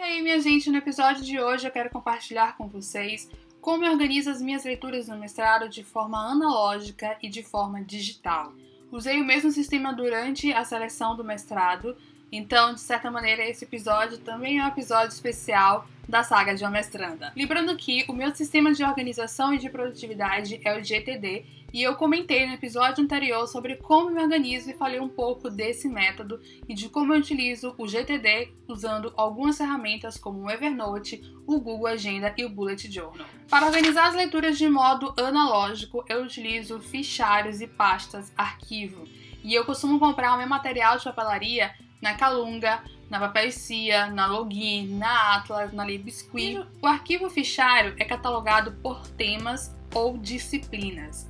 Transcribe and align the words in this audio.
E 0.00 0.02
aí, 0.02 0.22
minha 0.22 0.40
gente, 0.40 0.70
no 0.70 0.78
episódio 0.78 1.22
de 1.22 1.38
hoje 1.38 1.68
eu 1.68 1.70
quero 1.70 1.90
compartilhar 1.90 2.56
com 2.56 2.66
vocês 2.66 3.30
como 3.60 3.84
eu 3.84 3.92
organizo 3.92 4.30
as 4.30 4.40
minhas 4.40 4.64
leituras 4.64 5.08
no 5.08 5.18
mestrado 5.18 5.68
de 5.68 5.84
forma 5.84 6.16
analógica 6.16 7.18
e 7.22 7.28
de 7.28 7.42
forma 7.42 7.84
digital. 7.84 8.54
Usei 8.90 9.20
o 9.20 9.26
mesmo 9.26 9.50
sistema 9.50 9.92
durante 9.92 10.54
a 10.54 10.64
seleção 10.64 11.14
do 11.14 11.22
mestrado, 11.22 11.94
então, 12.32 12.74
de 12.74 12.80
certa 12.80 13.10
maneira, 13.10 13.48
esse 13.48 13.64
episódio 13.64 14.18
também 14.18 14.58
é 14.58 14.64
um 14.64 14.68
episódio 14.68 15.08
especial 15.08 15.86
da 16.08 16.22
saga 16.24 16.54
de 16.54 16.64
uma 16.64 16.70
mestranda. 16.70 17.32
Lembrando 17.36 17.76
que 17.76 18.04
o 18.08 18.12
meu 18.12 18.34
sistema 18.34 18.72
de 18.72 18.82
organização 18.82 19.54
e 19.54 19.58
de 19.58 19.70
produtividade 19.70 20.60
é 20.64 20.76
o 20.76 20.84
GTD, 20.84 21.44
e 21.72 21.82
eu 21.84 21.94
comentei 21.94 22.46
no 22.46 22.54
episódio 22.54 23.02
anterior 23.02 23.46
sobre 23.46 23.76
como 23.76 24.10
me 24.10 24.20
organizo 24.20 24.70
e 24.70 24.74
falei 24.74 24.98
um 24.98 25.08
pouco 25.08 25.48
desse 25.48 25.88
método 25.88 26.40
e 26.68 26.74
de 26.74 26.88
como 26.88 27.14
eu 27.14 27.20
utilizo 27.20 27.74
o 27.78 27.86
GTD 27.86 28.52
usando 28.66 29.12
algumas 29.16 29.56
ferramentas 29.56 30.16
como 30.18 30.40
o 30.40 30.50
Evernote, 30.50 31.22
o 31.46 31.60
Google 31.60 31.86
Agenda 31.86 32.34
e 32.36 32.44
o 32.44 32.48
Bullet 32.48 32.90
Journal. 32.90 33.26
Para 33.48 33.66
organizar 33.66 34.08
as 34.08 34.16
leituras 34.16 34.58
de 34.58 34.68
modo 34.68 35.14
analógico, 35.16 36.04
eu 36.08 36.24
utilizo 36.24 36.80
fichários 36.80 37.60
e 37.60 37.68
pastas 37.68 38.32
arquivo. 38.36 39.06
E 39.44 39.54
eu 39.54 39.64
costumo 39.64 40.00
comprar 40.00 40.34
o 40.34 40.38
meu 40.38 40.48
material 40.48 40.98
de 40.98 41.04
papelaria 41.04 41.72
na 42.00 42.14
Calunga, 42.14 42.82
na 43.08 43.18
Papelcia, 43.18 44.06
na 44.06 44.26
Login, 44.26 44.96
na 44.96 45.36
Atlas, 45.36 45.72
na 45.72 45.84
Libiscuit. 45.84 46.64
O 46.80 46.86
arquivo 46.86 47.28
fichário 47.28 47.94
é 47.98 48.04
catalogado 48.04 48.72
por 48.82 49.06
temas 49.08 49.74
ou 49.94 50.16
disciplinas. 50.16 51.28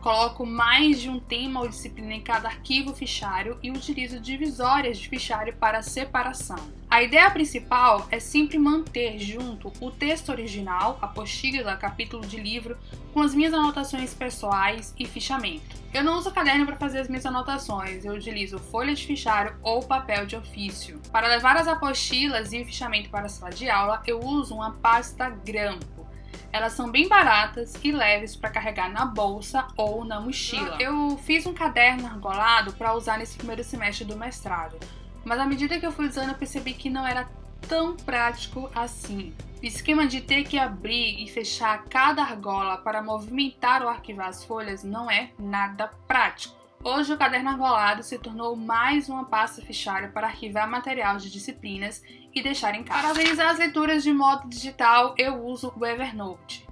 Coloco 0.00 0.46
mais 0.46 1.00
de 1.00 1.10
um 1.10 1.20
tema 1.20 1.60
ou 1.60 1.68
disciplina 1.68 2.14
em 2.14 2.20
cada 2.20 2.48
arquivo 2.48 2.94
fichário 2.94 3.58
e 3.62 3.70
utilizo 3.70 4.20
divisórias 4.20 4.98
de 4.98 5.08
fichário 5.08 5.54
para 5.56 5.82
separação. 5.82 6.77
A 6.90 7.02
ideia 7.02 7.30
principal 7.30 8.08
é 8.10 8.18
sempre 8.18 8.58
manter 8.58 9.18
junto 9.18 9.70
o 9.78 9.90
texto 9.90 10.30
original, 10.30 10.98
apostila, 11.02 11.76
capítulo 11.76 12.26
de 12.26 12.38
livro, 12.40 12.78
com 13.12 13.20
as 13.20 13.34
minhas 13.34 13.52
anotações 13.52 14.14
pessoais 14.14 14.94
e 14.98 15.04
fichamento. 15.04 15.76
Eu 15.92 16.02
não 16.02 16.16
uso 16.16 16.32
caderno 16.32 16.64
para 16.64 16.76
fazer 16.76 17.00
as 17.00 17.08
minhas 17.08 17.26
anotações, 17.26 18.06
eu 18.06 18.14
utilizo 18.14 18.58
folha 18.58 18.94
de 18.94 19.04
fichário 19.04 19.54
ou 19.62 19.82
papel 19.82 20.24
de 20.24 20.34
ofício. 20.34 20.98
Para 21.12 21.28
levar 21.28 21.58
as 21.58 21.68
apostilas 21.68 22.54
e 22.54 22.62
o 22.62 22.64
fichamento 22.64 23.10
para 23.10 23.26
a 23.26 23.28
sala 23.28 23.52
de 23.52 23.68
aula, 23.68 24.02
eu 24.06 24.20
uso 24.20 24.54
uma 24.54 24.72
pasta 24.72 25.28
grampo. 25.28 26.08
Elas 26.50 26.72
são 26.72 26.90
bem 26.90 27.06
baratas 27.06 27.74
e 27.84 27.92
leves 27.92 28.34
para 28.34 28.48
carregar 28.48 28.90
na 28.90 29.04
bolsa 29.04 29.66
ou 29.76 30.06
na 30.06 30.18
mochila. 30.18 30.78
Eu 30.80 31.18
fiz 31.18 31.44
um 31.44 31.52
caderno 31.52 32.06
argolado 32.06 32.72
para 32.72 32.94
usar 32.94 33.18
nesse 33.18 33.36
primeiro 33.36 33.62
semestre 33.62 34.06
do 34.06 34.16
mestrado, 34.16 34.78
mas 35.24 35.38
à 35.38 35.46
medida 35.46 35.78
que 35.78 35.86
eu 35.86 35.92
fui 35.92 36.06
usando, 36.06 36.30
eu 36.30 36.34
percebi 36.34 36.72
que 36.72 36.90
não 36.90 37.06
era 37.06 37.28
tão 37.68 37.96
prático 37.96 38.70
assim. 38.74 39.34
O 39.60 39.66
esquema 39.66 40.06
de 40.06 40.20
ter 40.20 40.44
que 40.44 40.58
abrir 40.58 41.22
e 41.22 41.28
fechar 41.28 41.84
cada 41.84 42.22
argola 42.22 42.78
para 42.78 43.02
movimentar 43.02 43.82
ou 43.82 43.88
arquivar 43.88 44.28
as 44.28 44.44
folhas 44.44 44.84
não 44.84 45.10
é 45.10 45.30
nada 45.38 45.90
prático. 46.06 46.56
Hoje, 46.84 47.12
o 47.12 47.18
caderno 47.18 47.50
argolado 47.50 48.04
se 48.04 48.16
tornou 48.18 48.54
mais 48.54 49.08
uma 49.08 49.24
pasta 49.24 49.60
fichária 49.60 50.08
para 50.08 50.28
arquivar 50.28 50.70
material 50.70 51.16
de 51.16 51.28
disciplinas 51.28 52.00
e 52.32 52.40
deixar 52.40 52.72
em 52.76 52.84
casa. 52.84 53.00
Para 53.00 53.10
organizar 53.10 53.50
as 53.50 53.58
leituras 53.58 54.04
de 54.04 54.12
modo 54.12 54.48
digital, 54.48 55.12
eu 55.18 55.44
uso 55.44 55.72
o 55.76 55.84
Evernote. 55.84 56.67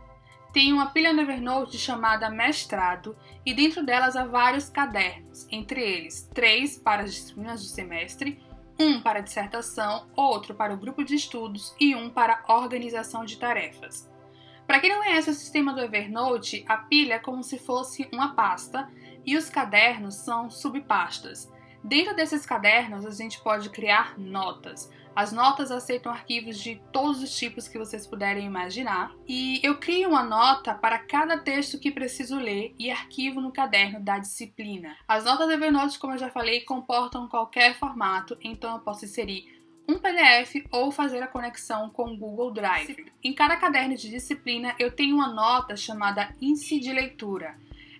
Tenho 0.56 0.76
uma 0.76 0.86
pilha 0.86 1.12
no 1.12 1.20
Evernote 1.20 1.76
chamada 1.76 2.30
Mestrado 2.30 3.14
e 3.44 3.52
dentro 3.52 3.84
delas 3.84 4.16
há 4.16 4.24
vários 4.24 4.70
cadernos, 4.70 5.46
entre 5.50 5.82
eles 5.82 6.30
três 6.32 6.78
para 6.78 7.02
as 7.02 7.12
disciplinas 7.12 7.60
do 7.60 7.68
semestre, 7.68 8.42
um 8.80 8.98
para 8.98 9.20
dissertação, 9.20 10.06
outro 10.16 10.54
para 10.54 10.72
o 10.72 10.78
grupo 10.78 11.04
de 11.04 11.14
estudos 11.14 11.76
e 11.78 11.94
um 11.94 12.08
para 12.08 12.42
organização 12.48 13.22
de 13.22 13.36
tarefas. 13.36 14.10
Para 14.66 14.80
quem 14.80 14.88
não 14.88 15.02
conhece 15.02 15.28
o 15.28 15.34
sistema 15.34 15.74
do 15.74 15.82
Evernote, 15.82 16.64
a 16.66 16.78
pilha 16.78 17.16
é 17.16 17.18
como 17.18 17.42
se 17.42 17.58
fosse 17.58 18.08
uma 18.10 18.34
pasta 18.34 18.90
e 19.26 19.36
os 19.36 19.50
cadernos 19.50 20.14
são 20.14 20.48
subpastas. 20.48 21.52
Dentro 21.84 22.16
desses 22.16 22.46
cadernos, 22.46 23.04
a 23.04 23.10
gente 23.10 23.42
pode 23.42 23.68
criar 23.68 24.18
notas. 24.18 24.90
As 25.16 25.32
notas 25.32 25.70
aceitam 25.70 26.12
arquivos 26.12 26.58
de 26.58 26.78
todos 26.92 27.22
os 27.22 27.34
tipos 27.34 27.66
que 27.66 27.78
vocês 27.78 28.06
puderem 28.06 28.44
imaginar. 28.44 29.14
E 29.26 29.58
eu 29.62 29.78
crio 29.78 30.10
uma 30.10 30.22
nota 30.22 30.74
para 30.74 30.98
cada 30.98 31.38
texto 31.38 31.80
que 31.80 31.90
preciso 31.90 32.36
ler 32.36 32.74
e 32.78 32.90
arquivo 32.90 33.40
no 33.40 33.50
caderno 33.50 33.98
da 33.98 34.18
disciplina. 34.18 34.94
As 35.08 35.24
notas 35.24 35.48
Evernote, 35.48 35.98
como 35.98 36.12
eu 36.12 36.18
já 36.18 36.28
falei, 36.28 36.60
comportam 36.60 37.26
qualquer 37.28 37.78
formato, 37.78 38.36
então 38.42 38.74
eu 38.74 38.80
posso 38.80 39.06
inserir 39.06 39.56
um 39.88 39.98
PDF 39.98 40.66
ou 40.70 40.90
fazer 40.90 41.22
a 41.22 41.28
conexão 41.28 41.88
com 41.88 42.12
o 42.12 42.16
Google 42.18 42.52
Drive. 42.52 43.06
Em 43.24 43.32
cada 43.32 43.56
caderno 43.56 43.96
de 43.96 44.10
disciplina, 44.10 44.74
eu 44.78 44.90
tenho 44.90 45.14
uma 45.14 45.32
nota 45.32 45.76
chamada 45.76 46.34
índice 46.42 46.78
de 46.78 46.92
leitura. 46.92 47.56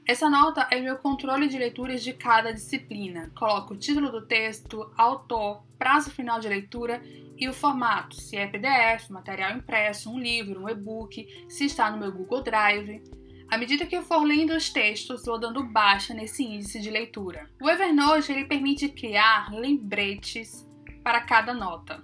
Essa 0.06 0.30
nota 0.30 0.68
é 0.70 0.80
meu 0.80 0.96
controle 0.98 1.48
de 1.48 1.58
leituras 1.58 2.00
de 2.00 2.12
cada 2.12 2.52
disciplina. 2.52 3.32
Coloco 3.34 3.74
o 3.74 3.76
título 3.76 4.08
do 4.08 4.24
texto, 4.24 4.88
autor, 4.96 5.64
prazo 5.76 6.12
final 6.12 6.38
de 6.38 6.48
leitura 6.48 7.02
e 7.36 7.48
o 7.48 7.52
formato, 7.52 8.14
se 8.14 8.36
é 8.36 8.46
PDF, 8.46 9.10
material 9.10 9.56
impresso, 9.56 10.08
um 10.08 10.16
livro, 10.16 10.62
um 10.62 10.68
e-book, 10.68 11.26
se 11.48 11.64
está 11.64 11.90
no 11.90 11.98
meu 11.98 12.12
Google 12.12 12.40
Drive. 12.40 13.02
À 13.50 13.58
medida 13.58 13.84
que 13.84 13.96
eu 13.96 14.02
for 14.02 14.22
lendo 14.22 14.54
os 14.54 14.70
textos, 14.70 15.24
vou 15.24 15.40
dando 15.40 15.64
baixa 15.64 16.14
nesse 16.14 16.44
índice 16.44 16.78
de 16.78 16.88
leitura. 16.88 17.50
O 17.60 17.68
Evernote 17.68 18.30
ele 18.30 18.44
permite 18.44 18.88
criar 18.88 19.52
lembretes 19.52 20.64
para 21.02 21.20
cada 21.20 21.52
nota. 21.52 22.00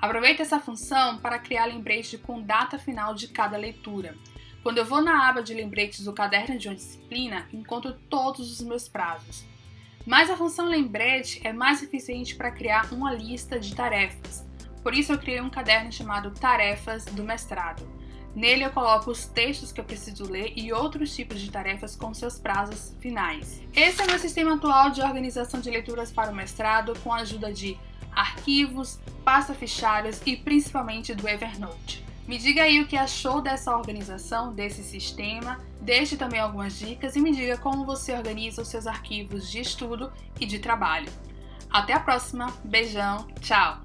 Aproveite 0.00 0.40
essa 0.40 0.60
função 0.60 1.18
para 1.18 1.40
criar 1.40 1.64
lembretes 1.64 2.20
com 2.20 2.40
data 2.40 2.78
final 2.78 3.12
de 3.12 3.26
cada 3.26 3.56
leitura. 3.56 4.14
Quando 4.68 4.76
eu 4.76 4.84
vou 4.84 5.00
na 5.00 5.26
aba 5.26 5.42
de 5.42 5.54
lembretes 5.54 6.04
do 6.04 6.12
caderno 6.12 6.58
de 6.58 6.68
uma 6.68 6.74
disciplina, 6.74 7.48
encontro 7.54 7.94
todos 8.10 8.52
os 8.52 8.60
meus 8.60 8.86
prazos. 8.86 9.42
Mas 10.04 10.28
a 10.28 10.36
função 10.36 10.68
lembrete 10.68 11.40
é 11.42 11.54
mais 11.54 11.82
eficiente 11.82 12.36
para 12.36 12.50
criar 12.50 12.92
uma 12.92 13.14
lista 13.14 13.58
de 13.58 13.74
tarefas. 13.74 14.46
Por 14.82 14.92
isso 14.92 15.10
eu 15.10 15.18
criei 15.18 15.40
um 15.40 15.48
caderno 15.48 15.90
chamado 15.90 16.32
Tarefas 16.32 17.06
do 17.06 17.24
Mestrado. 17.24 17.82
Nele 18.36 18.62
eu 18.62 18.70
coloco 18.70 19.10
os 19.10 19.24
textos 19.24 19.72
que 19.72 19.80
eu 19.80 19.84
preciso 19.86 20.30
ler 20.30 20.52
e 20.54 20.70
outros 20.70 21.16
tipos 21.16 21.40
de 21.40 21.50
tarefas 21.50 21.96
com 21.96 22.12
seus 22.12 22.38
prazos 22.38 22.94
finais. 23.00 23.62
Esse 23.72 24.02
é 24.02 24.04
o 24.04 24.08
meu 24.08 24.18
sistema 24.18 24.56
atual 24.56 24.90
de 24.90 25.00
organização 25.00 25.62
de 25.62 25.70
leituras 25.70 26.12
para 26.12 26.30
o 26.30 26.34
mestrado 26.34 26.92
com 27.02 27.10
a 27.10 27.20
ajuda 27.20 27.50
de 27.50 27.78
arquivos, 28.12 29.00
pasta 29.24 29.54
fichários 29.54 30.20
e 30.26 30.36
principalmente 30.36 31.14
do 31.14 31.26
Evernote. 31.26 32.07
Me 32.28 32.36
diga 32.36 32.64
aí 32.64 32.82
o 32.82 32.86
que 32.86 32.94
achou 32.94 33.40
dessa 33.40 33.74
organização, 33.74 34.52
desse 34.52 34.82
sistema, 34.84 35.58
deixe 35.80 36.14
também 36.14 36.38
algumas 36.38 36.78
dicas 36.78 37.16
e 37.16 37.20
me 37.22 37.32
diga 37.32 37.56
como 37.56 37.86
você 37.86 38.12
organiza 38.12 38.60
os 38.60 38.68
seus 38.68 38.86
arquivos 38.86 39.50
de 39.50 39.60
estudo 39.60 40.12
e 40.38 40.44
de 40.44 40.58
trabalho. 40.58 41.10
Até 41.70 41.94
a 41.94 42.00
próxima, 42.00 42.52
beijão, 42.62 43.26
tchau! 43.40 43.80